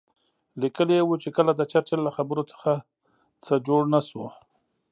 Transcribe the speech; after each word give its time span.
لیکلي 0.61 0.93
یې 0.99 1.03
وو 1.05 1.15
چې 1.23 1.29
که 1.35 1.41
د 1.55 1.61
چرچل 1.71 1.99
له 2.07 2.11
خبرو 2.17 2.41
څه 3.45 3.53
جوړ 3.67 3.81
نه 3.93 3.99
شو. 4.07 4.25